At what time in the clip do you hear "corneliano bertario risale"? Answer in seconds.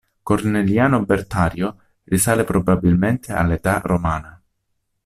0.23-2.43